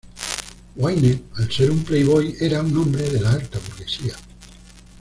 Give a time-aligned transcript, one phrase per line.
[0.77, 4.15] Wayne, al ser un playboy, era un hombre de la alta burguesía.